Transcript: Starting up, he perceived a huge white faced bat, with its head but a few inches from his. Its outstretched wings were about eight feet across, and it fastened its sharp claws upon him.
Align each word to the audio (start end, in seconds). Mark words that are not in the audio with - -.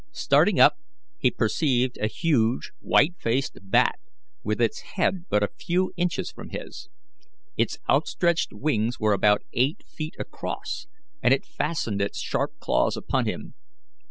Starting 0.13 0.59
up, 0.59 0.79
he 1.19 1.29
perceived 1.29 1.95
a 1.99 2.07
huge 2.07 2.71
white 2.79 3.13
faced 3.19 3.59
bat, 3.61 3.99
with 4.43 4.59
its 4.59 4.81
head 4.95 5.25
but 5.29 5.43
a 5.43 5.47
few 5.59 5.93
inches 5.95 6.31
from 6.31 6.49
his. 6.49 6.89
Its 7.55 7.77
outstretched 7.87 8.51
wings 8.51 8.99
were 8.99 9.13
about 9.13 9.43
eight 9.53 9.83
feet 9.85 10.15
across, 10.17 10.87
and 11.21 11.35
it 11.35 11.45
fastened 11.45 12.01
its 12.01 12.19
sharp 12.19 12.57
claws 12.59 12.97
upon 12.97 13.27
him. 13.27 13.53